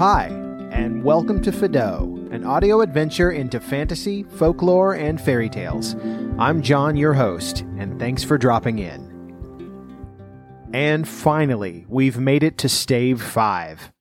[0.00, 0.28] Hi,
[0.70, 5.94] and welcome to Fido, an audio adventure into fantasy, folklore, and fairy tales.
[6.38, 10.70] I'm John, your host, and thanks for dropping in.
[10.72, 13.92] And finally, we've made it to Stave 5.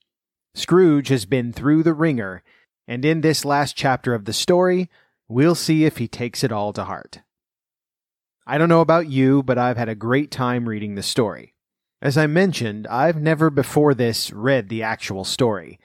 [0.56, 2.44] Scrooge has been through the wringer,
[2.88, 4.90] and in this last chapter of the story,
[5.28, 7.20] we'll see if he takes it all to heart.
[8.48, 11.56] I don't know about you, but I've had a great time reading the story.
[12.02, 15.80] As I mentioned, I've never before this read the actual story.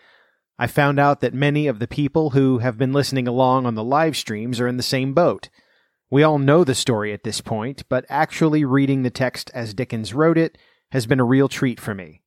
[0.59, 3.82] I found out that many of the people who have been listening along on the
[3.82, 5.48] live streams are in the same boat.
[6.10, 10.14] We all know the story at this point, but actually reading the text as Dickens
[10.14, 10.56] wrote it
[10.92, 12.22] has been a real treat for me.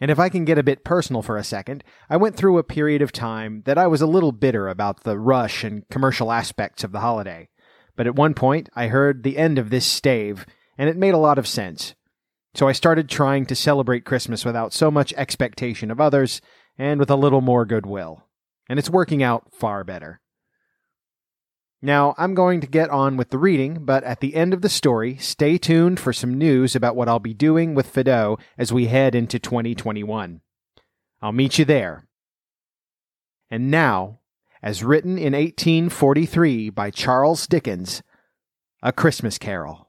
[0.00, 2.64] And if I can get a bit personal for a second, I went through a
[2.64, 6.82] period of time that I was a little bitter about the rush and commercial aspects
[6.82, 7.48] of the holiday.
[7.94, 10.44] But at one point, I heard the end of this stave,
[10.76, 11.94] and it made a lot of sense.
[12.56, 16.40] So I started trying to celebrate Christmas without so much expectation of others
[16.78, 18.24] and with a little more goodwill.
[18.66, 20.22] And it's working out far better.
[21.82, 24.70] Now, I'm going to get on with the reading, but at the end of the
[24.70, 28.86] story, stay tuned for some news about what I'll be doing with Fido as we
[28.86, 30.40] head into 2021.
[31.20, 32.08] I'll meet you there.
[33.50, 34.20] And now,
[34.62, 38.02] as written in 1843 by Charles Dickens,
[38.82, 39.85] A Christmas Carol.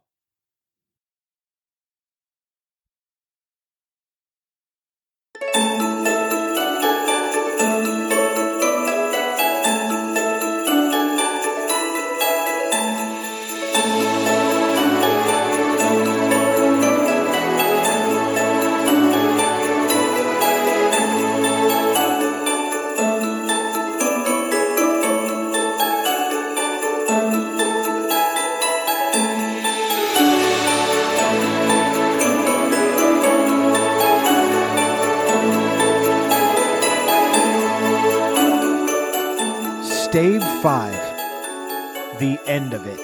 [40.68, 43.00] 5 The End of It.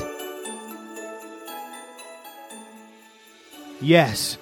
[3.80, 4.38] Yes,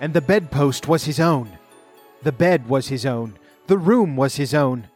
[0.00, 1.56] and the bedpost was his own.
[2.24, 3.38] The bed was his own.
[3.68, 4.88] The room was his own.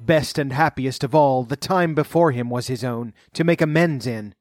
[0.00, 4.08] Best and happiest of all, the time before him was his own, to make amends
[4.08, 4.34] in.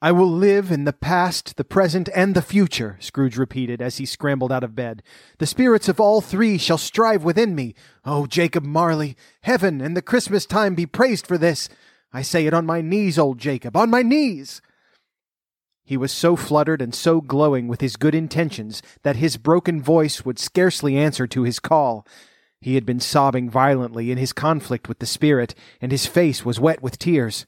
[0.00, 4.06] I will live in the past, the present, and the future, Scrooge repeated as he
[4.06, 5.02] scrambled out of bed.
[5.38, 7.74] The spirits of all three shall strive within me.
[8.04, 11.68] Oh, Jacob Marley, heaven and the Christmas time be praised for this.
[12.12, 14.60] I say it on my knees, old Jacob, on my knees.
[15.84, 20.24] He was so fluttered and so glowing with his good intentions that his broken voice
[20.24, 22.04] would scarcely answer to his call.
[22.60, 26.58] He had been sobbing violently in his conflict with the spirit, and his face was
[26.58, 27.46] wet with tears.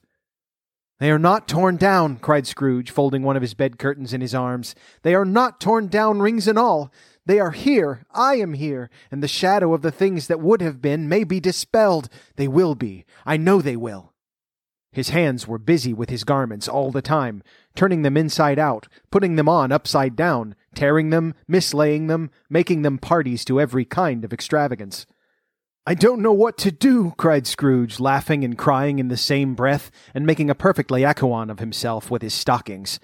[0.99, 4.35] They are not torn down, cried Scrooge, folding one of his bed curtains in his
[4.35, 4.75] arms.
[5.01, 6.91] They are not torn down, rings and all.
[7.25, 8.05] They are here.
[8.11, 8.89] I am here.
[9.11, 12.09] And the shadow of the things that would have been may be dispelled.
[12.35, 13.05] They will be.
[13.25, 14.13] I know they will.
[14.91, 17.43] His hands were busy with his garments all the time,
[17.75, 22.97] turning them inside out, putting them on upside down, tearing them, mislaying them, making them
[22.97, 25.05] parties to every kind of extravagance.
[25.85, 29.91] I don't know what to do, cried Scrooge, laughing and crying in the same breath,
[30.13, 32.99] and making a perfect Laocoon of himself with his stockings.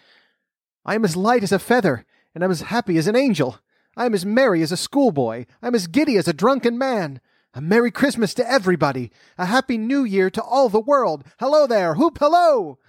[0.86, 3.60] I am as light as a feather, and I'm as happy as an angel.
[3.98, 5.46] I am as merry as a schoolboy.
[5.62, 7.22] I am as giddy as a drunken man.
[7.58, 9.14] A Merry Christmas to everybody.
[9.38, 11.24] A Happy New Year to all the world.
[11.40, 11.94] Hello there.
[11.94, 12.80] Hoop hello.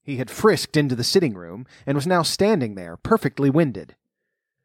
[0.00, 3.96] He had frisked into the sitting room, and was now standing there, perfectly winded.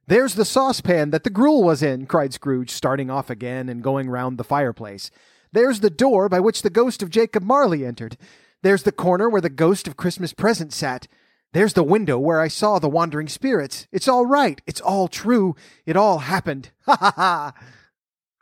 [0.06, 4.12] There's the saucepan that the gruel was in, cried Scrooge, starting off again and going
[4.12, 5.10] round the fireplace.
[5.52, 8.18] There's the door by which the ghost of Jacob Marley entered.
[8.62, 11.08] There's the corner where the ghost of Christmas present sat.
[11.52, 13.88] There's the window where I saw the wandering spirits.
[13.92, 14.62] It's all right.
[14.68, 15.56] It's all true.
[15.88, 16.70] It all happened.
[16.86, 17.54] Ha ha ha!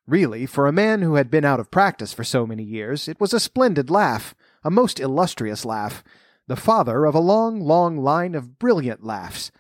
[0.10, 3.20] Really, for a man who had been out of practice for so many years, it
[3.20, 6.04] was a splendid laugh, a most illustrious laugh,
[6.48, 9.52] the father of a long, long line of brilliant laughs.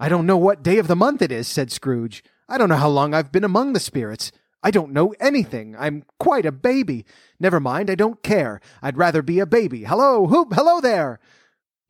[0.00, 2.24] I don't know what day of the month it is, said Scrooge.
[2.48, 4.32] I don't know how long I've been among the spirits.
[4.62, 5.76] I don't know anything.
[5.78, 7.04] I'm quite a baby.
[7.38, 8.62] Never mind, I don't care.
[8.80, 9.84] I'd rather be a baby.
[9.84, 11.20] Hello, whoop, hello there.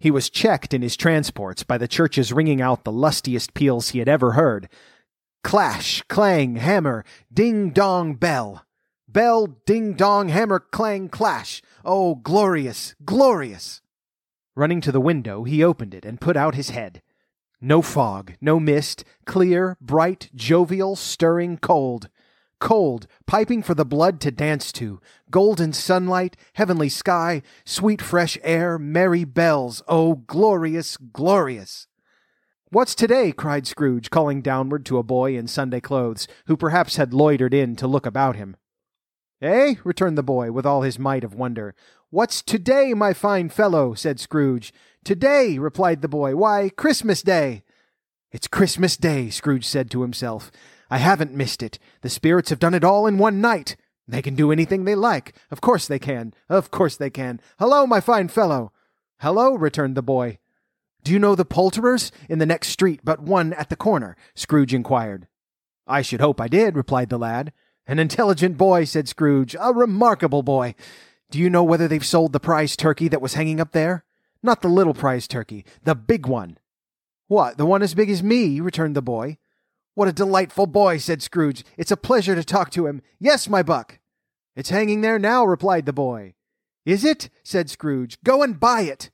[0.01, 4.01] He was checked in his transports by the churches ringing out the lustiest peals he
[4.01, 4.69] had ever heard.
[5.43, 8.65] Clash, clang, hammer, ding dong, bell.
[9.09, 11.63] Bell, ding dong, hammer, clang, clash.
[11.85, 13.81] Oh, glorious, glorious.
[14.55, 17.03] Running to the window, he opened it and put out his head.
[17.61, 22.09] No fog, no mist, clear, bright, jovial, stirring, cold.
[22.61, 25.01] Cold, piping for the blood to dance to.
[25.31, 29.83] Golden sunlight, heavenly sky, sweet fresh air, merry bells.
[29.89, 31.88] Oh, glorious, glorious!
[32.71, 33.33] What's today?
[33.33, 37.77] cried Scrooge, calling downward to a boy in Sunday clothes, who perhaps had loitered in
[37.77, 38.57] to look about him.
[39.41, 39.77] Eh?
[39.85, 41.75] returned the boy, with all his might of wonder.
[42.11, 43.95] What's today, my fine fellow?
[43.95, 44.75] said Scrooge.
[45.03, 46.37] Today, replied the boy.
[46.37, 47.63] Why, Christmas Day.
[48.33, 50.53] It's Christmas Day, Scrooge said to himself.
[50.91, 51.79] I haven't missed it.
[52.03, 53.77] The spirits have done it all in one night.
[54.07, 55.35] They can do anything they like.
[55.51, 56.35] Of course they can.
[56.51, 57.41] Of course they can.
[57.59, 58.73] Hello, my fine fellow.
[59.21, 60.39] Hello, returned the boy.
[61.09, 64.15] Do you know the poulterers in the next street but one at the corner?
[64.35, 65.27] Scrooge inquired.
[65.87, 67.55] I should hope I did, replied the lad.
[67.87, 69.57] An intelligent boy, said Scrooge.
[69.59, 70.75] A remarkable boy.
[71.31, 74.05] Do you know whether they've sold the prize turkey that was hanging up there?
[74.43, 76.59] Not the little prize turkey, the big one.
[77.27, 78.61] What, the one as big as me?
[78.61, 79.39] returned the boy.
[79.95, 81.65] What a delightful boy, said Scrooge.
[81.79, 83.01] It's a pleasure to talk to him.
[83.19, 83.99] Yes, my buck.
[84.55, 86.35] It's hanging there now, replied the boy.
[86.85, 87.31] Is it?
[87.43, 88.19] said Scrooge.
[88.25, 89.09] Go and buy it.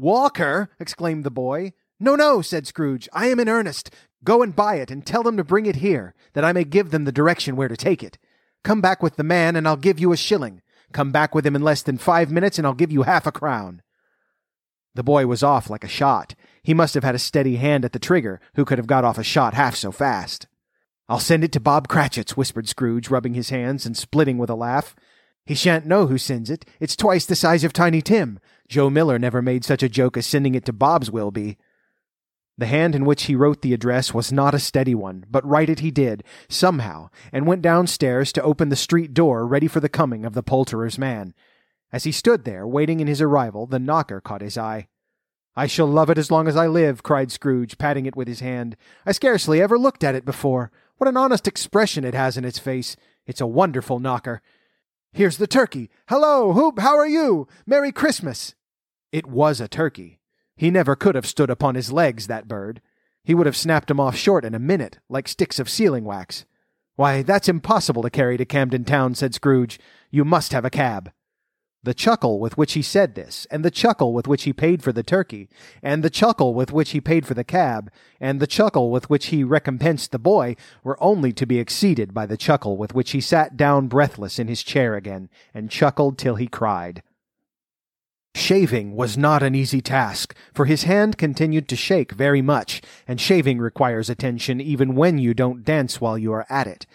[0.00, 0.70] Walker!
[0.80, 1.74] exclaimed the boy.
[1.98, 3.06] No, no, said Scrooge.
[3.12, 3.90] I am in earnest.
[4.24, 6.90] Go and buy it, and tell them to bring it here, that I may give
[6.90, 8.16] them the direction where to take it.
[8.64, 10.62] Come back with the man, and I'll give you a shilling.
[10.92, 13.32] Come back with him in less than five minutes, and I'll give you half a
[13.32, 13.82] crown.
[14.94, 16.34] The boy was off like a shot.
[16.62, 19.18] He must have had a steady hand at the trigger, who could have got off
[19.18, 20.46] a shot half so fast.
[21.10, 24.54] I'll send it to Bob Cratchit's, whispered Scrooge, rubbing his hands and splitting with a
[24.54, 24.96] laugh.
[25.50, 26.64] He shan't know who sends it.
[26.78, 28.38] It's twice the size of Tiny Tim.
[28.68, 31.58] Joe Miller never made such a joke as sending it to Bob's will be.
[32.56, 35.68] The hand in which he wrote the address was not a steady one, but write
[35.68, 39.88] it he did, somehow, and went downstairs to open the street door ready for the
[39.88, 41.34] coming of the poulterer's man.
[41.92, 44.86] As he stood there, waiting in his arrival, the knocker caught his eye.
[45.56, 48.38] I shall love it as long as I live, cried Scrooge, patting it with his
[48.38, 48.76] hand.
[49.04, 50.70] I scarcely ever looked at it before.
[50.98, 52.94] What an honest expression it has in its face.
[53.26, 54.42] It's a wonderful knocker.
[55.12, 55.90] Here's the turkey.
[56.08, 57.48] Hello, Hoop, how are you?
[57.66, 58.54] Merry Christmas.
[59.10, 60.20] It was a turkey.
[60.56, 62.80] He never could have stood upon his legs, that bird.
[63.24, 66.44] He would have snapped 'em off short in a minute, like sticks of sealing wax.
[66.94, 69.80] Why, that's impossible to carry to Camden Town, said Scrooge.
[70.10, 71.10] You must have a cab.
[71.82, 74.92] The chuckle with which he said this, and the chuckle with which he paid for
[74.92, 75.48] the turkey,
[75.82, 77.90] and the chuckle with which he paid for the cab,
[78.20, 82.26] and the chuckle with which he recompensed the boy, were only to be exceeded by
[82.26, 86.34] the chuckle with which he sat down breathless in his chair again, and chuckled till
[86.34, 87.02] he cried.
[88.34, 93.18] Shaving was not an easy task, for his hand continued to shake very much, and
[93.18, 96.86] shaving requires attention even when you don't dance while you are at it.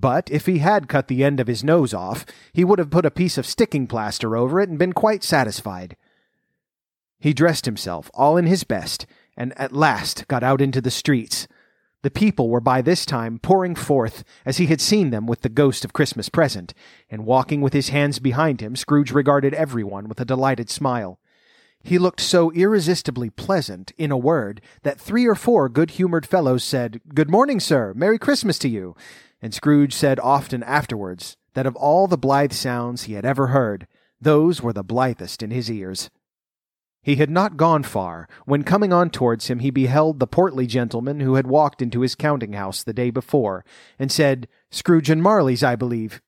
[0.00, 3.04] But if he had cut the end of his nose off, he would have put
[3.04, 5.96] a piece of sticking plaster over it and been quite satisfied.
[7.18, 9.06] He dressed himself, all in his best,
[9.36, 11.48] and at last got out into the streets.
[12.02, 15.48] The people were by this time pouring forth, as he had seen them with the
[15.48, 16.74] ghost of Christmas present,
[17.10, 21.18] and walking with his hands behind him, Scrooge regarded everyone with a delighted smile.
[21.82, 26.62] He looked so irresistibly pleasant, in a word, that three or four good humored fellows
[26.62, 27.94] said, Good morning, sir.
[27.96, 28.94] Merry Christmas to you
[29.40, 33.86] and Scrooge said often afterwards that of all the blithe sounds he had ever heard,
[34.20, 36.10] those were the blithest in his ears.
[37.02, 41.20] He had not gone far when, coming on towards him, he beheld the portly gentleman
[41.20, 43.64] who had walked into his counting house the day before,
[43.98, 46.20] and said, Scrooge and Marley's, I believe.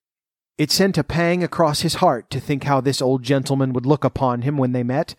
[0.57, 4.05] It sent a pang across his heart to think how this old gentleman would look
[4.05, 5.15] upon him when they met,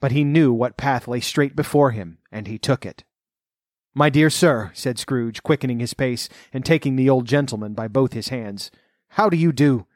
[0.00, 3.04] but he knew what path lay straight before him, and he took it.
[3.94, 8.12] My dear sir, said Scrooge, quickening his pace and taking the old gentleman by both
[8.12, 8.70] his hands,
[9.14, 9.86] how do you do?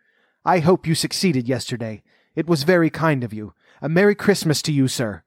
[0.45, 2.03] I hope you succeeded yesterday.
[2.35, 3.55] It was very kind of you.
[3.81, 5.23] A Merry Christmas to you, sir.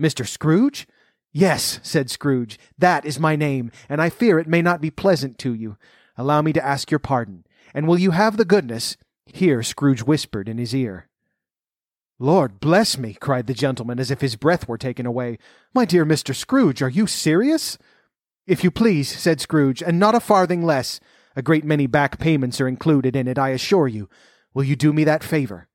[0.00, 0.26] Mr.
[0.26, 0.88] Scrooge?
[1.32, 5.38] Yes, said Scrooge, that is my name, and I fear it may not be pleasant
[5.38, 5.76] to you.
[6.16, 7.44] Allow me to ask your pardon.
[7.72, 8.96] And will you have the goodness?
[9.26, 11.08] Here Scrooge whispered in his ear.
[12.20, 15.38] Lord bless me, cried the gentleman, as if his breath were taken away.
[15.72, 16.34] My dear Mr.
[16.34, 17.78] Scrooge, are you serious?
[18.46, 20.98] If you please, said Scrooge, and not a farthing less.
[21.36, 24.08] A great many back payments are included in it, I assure you.
[24.52, 25.68] Will you do me that favor?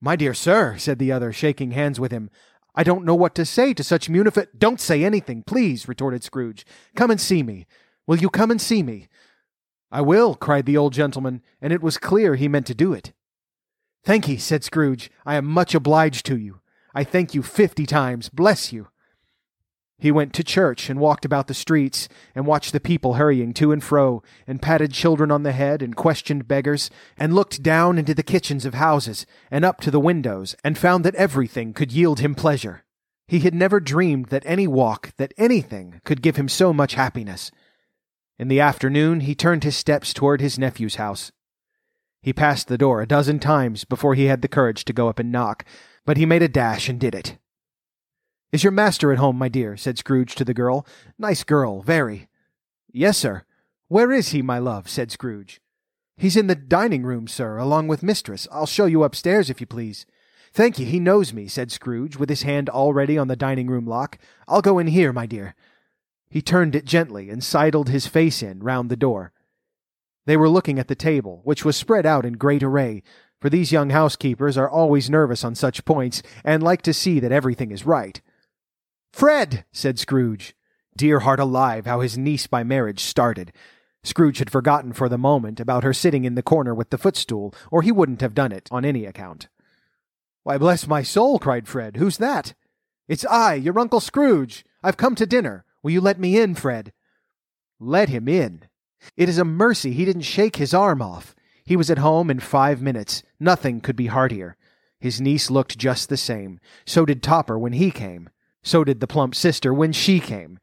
[0.00, 2.30] My dear sir, said the other, shaking hands with him,
[2.76, 6.66] I don't know what to say to such munifi- Don't say anything, please, retorted Scrooge.
[6.94, 7.66] Come and see me.
[8.06, 9.08] Will you come and see me?
[9.90, 13.12] I will, cried the old gentleman, and it was clear he meant to do it.
[14.04, 15.10] Thank ye, said Scrooge.
[15.24, 16.60] I am much obliged to you.
[16.94, 18.28] I thank you fifty times.
[18.28, 18.88] Bless you.
[19.98, 23.72] He went to church and walked about the streets and watched the people hurrying to
[23.72, 28.12] and fro and patted children on the head and questioned beggars and looked down into
[28.12, 32.20] the kitchens of houses and up to the windows and found that everything could yield
[32.20, 32.84] him pleasure.
[33.26, 37.50] He had never dreamed that any walk, that anything, could give him so much happiness.
[38.38, 41.32] In the afternoon he turned his steps toward his nephew's house.
[42.24, 45.18] He passed the door a dozen times before he had the courage to go up
[45.18, 45.62] and knock,
[46.06, 47.36] but he made a dash and did it.
[48.50, 49.76] Is your master at home, my dear?
[49.76, 50.86] said Scrooge to the girl.
[51.18, 52.30] Nice girl, very.
[52.90, 53.44] Yes, sir.
[53.88, 54.88] Where is he, my love?
[54.88, 55.60] said Scrooge.
[56.16, 58.48] He's in the dining room, sir, along with mistress.
[58.50, 60.06] I'll show you upstairs, if you please.
[60.50, 63.86] Thank you, he knows me, said Scrooge, with his hand already on the dining room
[63.86, 64.16] lock.
[64.48, 65.54] I'll go in here, my dear.
[66.30, 69.34] He turned it gently and sidled his face in round the door.
[70.26, 73.02] They were looking at the table, which was spread out in great array,
[73.40, 77.32] for these young housekeepers are always nervous on such points and like to see that
[77.32, 78.22] everything is right.
[79.12, 80.56] Fred, said Scrooge.
[80.96, 83.52] Dear heart alive, how his niece by marriage started.
[84.02, 87.54] Scrooge had forgotten for the moment about her sitting in the corner with the footstool,
[87.70, 89.48] or he wouldn't have done it on any account.
[90.42, 91.96] Why, bless my soul, cried Fred.
[91.96, 92.54] Who's that?
[93.08, 94.64] It's I, your Uncle Scrooge.
[94.82, 95.64] I've come to dinner.
[95.82, 96.92] Will you let me in, Fred?
[97.78, 98.62] Let him in.
[99.16, 101.34] It is a mercy he didn't shake his arm off.
[101.64, 103.22] He was at home in five minutes.
[103.40, 104.56] Nothing could be heartier.
[105.00, 106.60] His niece looked just the same.
[106.86, 108.30] So did Topper when he came.
[108.62, 110.58] So did the plump sister when she came.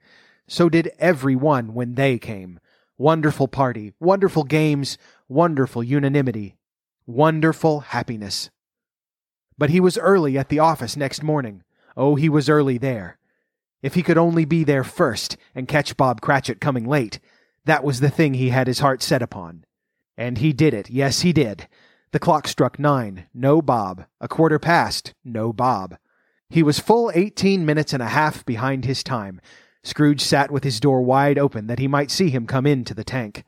[0.48, 2.60] So did every one when they came.
[2.98, 6.58] Wonderful party, wonderful games, wonderful unanimity,
[7.08, 8.50] wonderful happiness.
[9.58, 11.64] But he was early at the office next morning.
[11.96, 13.18] Oh, he was early there.
[13.82, 17.20] If he could only be there first and catch Bob Cratchit coming late,
[17.66, 19.66] that was the thing he had his heart set upon.
[20.18, 20.90] And he did it.
[20.90, 21.68] Yes, he did.
[22.12, 23.28] The clock struck nine.
[23.34, 24.06] No Bob.
[24.20, 25.14] A quarter past.
[25.24, 25.98] No Bob.
[26.50, 29.40] He was full eighteen minutes and a half behind his time,
[29.84, 33.04] Scrooge sat with his door wide open that he might see him come into the
[33.04, 33.44] tank.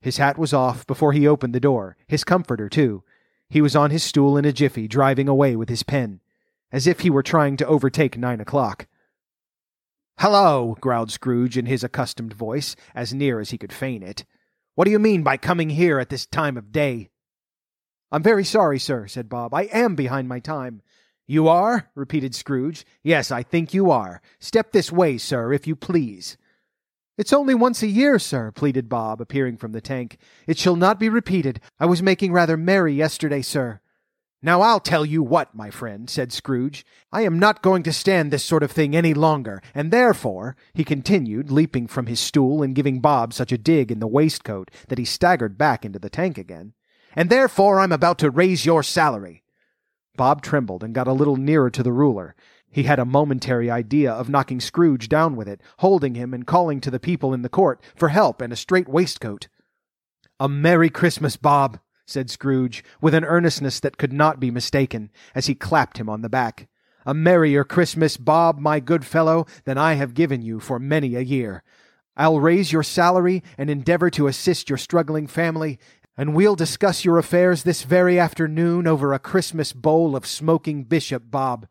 [0.00, 3.02] His hat was off before he opened the door, his comforter, too.
[3.48, 6.20] He was on his stool in a jiffy, driving away with his pen,
[6.70, 8.86] as if he were trying to overtake nine o'clock.
[10.18, 14.24] Hello, growled Scrooge in his accustomed voice, as near as he could feign it.
[14.76, 17.10] What do you mean by coming here at this time of day?
[18.12, 19.52] I'm very sorry, sir, said Bob.
[19.52, 20.82] I am behind my time.
[21.26, 21.90] You are?
[21.96, 22.86] repeated Scrooge.
[23.02, 24.22] Yes, I think you are.
[24.38, 26.36] Step this way, sir, if you please.
[27.18, 30.16] It's only once a year, sir, pleaded Bob, appearing from the tank.
[30.46, 31.60] It shall not be repeated.
[31.80, 33.80] I was making rather merry yesterday, sir.
[34.44, 36.84] Now I'll tell you what, my friend, said Scrooge.
[37.10, 40.84] I am not going to stand this sort of thing any longer, and therefore, he
[40.84, 44.98] continued, leaping from his stool and giving Bob such a dig in the waistcoat that
[44.98, 46.74] he staggered back into the tank again,
[47.16, 49.44] and therefore I'm about to raise your salary.
[50.14, 52.36] Bob trembled and got a little nearer to the ruler.
[52.70, 56.82] He had a momentary idea of knocking Scrooge down with it, holding him and calling
[56.82, 59.48] to the people in the court for help and a straight waistcoat.
[60.38, 65.46] A Merry Christmas, Bob, said Scrooge, with an earnestness that could not be mistaken, as
[65.46, 66.68] he clapped him on the back.
[67.06, 71.20] A merrier Christmas, Bob, my good fellow, than I have given you for many a
[71.20, 71.62] year.
[72.16, 75.78] I'll raise your salary and endeavor to assist your struggling family,
[76.16, 81.24] and we'll discuss your affairs this very afternoon over a Christmas bowl of smoking Bishop,
[81.30, 81.66] Bob.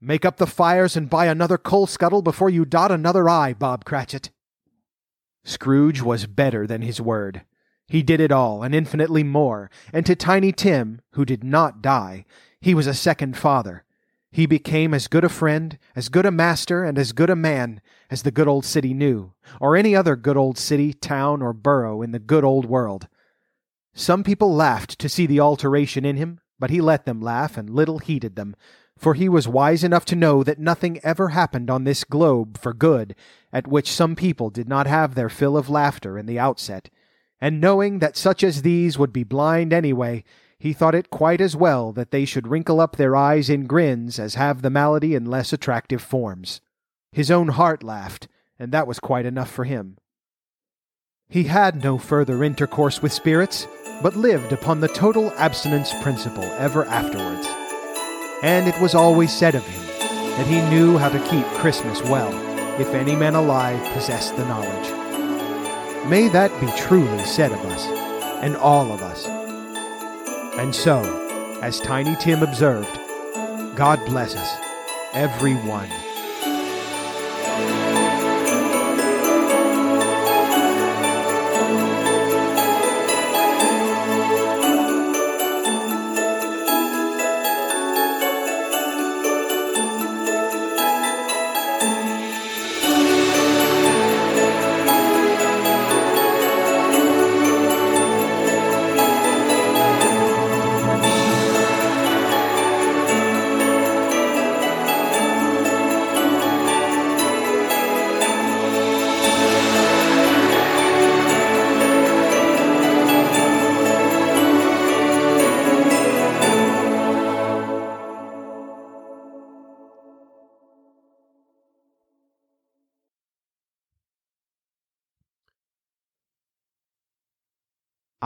[0.00, 3.84] Make up the fires and buy another coal scuttle before you dot another I, Bob
[3.84, 4.30] Cratchit.
[5.44, 7.42] Scrooge was better than his word.
[7.88, 12.24] He did it all, and infinitely more, and to Tiny Tim, who did not die,
[12.60, 13.84] he was a second father.
[14.32, 17.80] He became as good a friend, as good a master, and as good a man
[18.10, 22.02] as the good old city knew, or any other good old city, town, or borough
[22.02, 23.08] in the good old world.
[23.94, 27.70] Some people laughed to see the alteration in him, but he let them laugh and
[27.70, 28.56] little heeded them,
[28.98, 32.74] for he was wise enough to know that nothing ever happened on this globe for
[32.74, 33.14] good
[33.52, 36.90] at which some people did not have their fill of laughter in the outset,
[37.40, 40.24] and knowing that such as these would be blind anyway,
[40.58, 44.18] he thought it quite as well that they should wrinkle up their eyes in grins
[44.18, 46.60] as have the malady in less attractive forms.
[47.12, 48.28] His own heart laughed,
[48.58, 49.98] and that was quite enough for him.
[51.28, 53.66] He had no further intercourse with spirits,
[54.02, 57.46] but lived upon the total abstinence principle ever afterwards.
[58.42, 59.86] And it was always said of him
[60.36, 62.30] that he knew how to keep Christmas well,
[62.80, 65.05] if any man alive possessed the knowledge.
[66.04, 67.84] May that be truly said of us,
[68.42, 69.26] and all of us.
[70.58, 71.02] And so,
[71.62, 72.98] as Tiny Tim observed,
[73.74, 74.56] God bless us,
[75.12, 75.88] every one.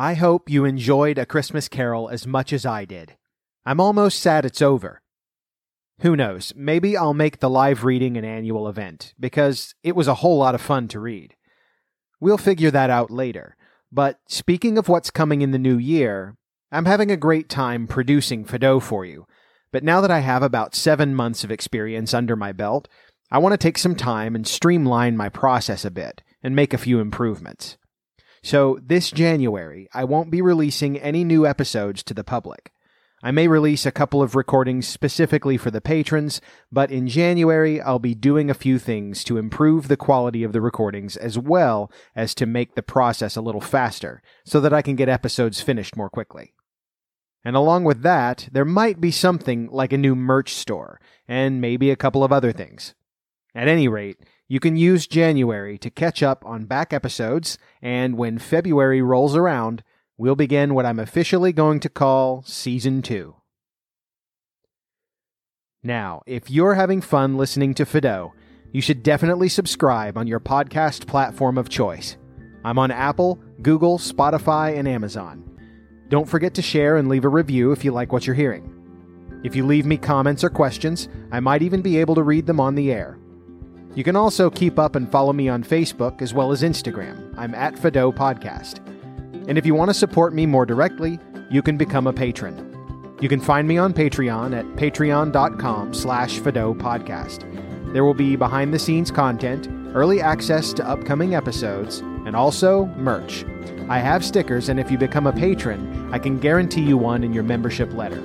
[0.02, 3.19] I hope you enjoyed A Christmas Carol as much as I did.
[3.66, 5.02] I'm almost sad it's over.
[6.00, 10.14] Who knows, maybe I'll make the live reading an annual event, because it was a
[10.14, 11.37] whole lot of fun to read.
[12.19, 13.59] We'll figure that out later.
[13.92, 16.35] But speaking of what's coming in the new year,
[16.73, 19.26] I'm having a great time producing Fido for you.
[19.71, 22.88] But now that I have about seven months of experience under my belt,
[23.30, 26.78] I want to take some time and streamline my process a bit and make a
[26.78, 27.76] few improvements.
[28.42, 32.73] So this January, I won't be releasing any new episodes to the public.
[33.23, 36.40] I may release a couple of recordings specifically for the patrons,
[36.73, 40.62] but in January I'll be doing a few things to improve the quality of the
[40.62, 44.97] recordings as well as to make the process a little faster so that I can
[44.97, 46.54] get episodes finished more quickly.
[47.44, 51.90] And along with that, there might be something like a new merch store and maybe
[51.90, 52.94] a couple of other things.
[53.54, 54.18] At any rate,
[54.50, 59.85] you can use January to catch up on back episodes, and when February rolls around,
[60.19, 63.37] we'll begin what I'm officially going to call Season 2.
[65.85, 68.35] Now, if you're having fun listening to Fido,
[68.73, 72.16] you should definitely subscribe on your podcast platform of choice.
[72.64, 75.45] I'm on Apple, Google, Spotify, and Amazon.
[76.09, 78.75] Don't forget to share and leave a review if you like what you're hearing.
[79.45, 82.59] If you leave me comments or questions, I might even be able to read them
[82.59, 83.20] on the air.
[83.97, 87.35] You can also keep up and follow me on Facebook as well as Instagram.
[87.37, 88.78] I'm at Fido Podcast.
[89.49, 91.18] And if you want to support me more directly,
[91.50, 92.66] you can become a patron.
[93.20, 97.44] You can find me on Patreon at patreon.com slash Fido Podcast.
[97.92, 103.44] There will be behind the scenes content, early access to upcoming episodes, and also merch.
[103.88, 107.32] I have stickers, and if you become a patron, I can guarantee you one in
[107.32, 108.23] your membership letter.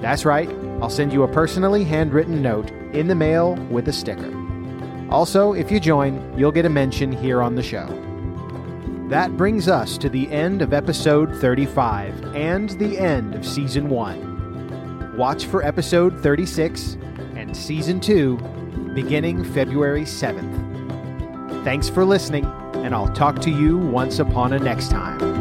[0.00, 0.48] That's right,
[0.80, 4.41] I'll send you a personally handwritten note in the mail with a sticker.
[5.12, 7.86] Also, if you join, you'll get a mention here on the show.
[9.10, 15.14] That brings us to the end of episode 35 and the end of season 1.
[15.18, 16.96] Watch for episode 36
[17.36, 18.38] and season 2
[18.94, 21.62] beginning February 7th.
[21.62, 22.46] Thanks for listening,
[22.76, 25.31] and I'll talk to you once upon a next time.